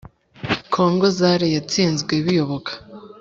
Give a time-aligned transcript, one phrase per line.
[0.73, 2.71] Congo Zare yatsinzwe biyoboka